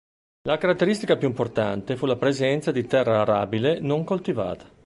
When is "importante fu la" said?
1.27-2.15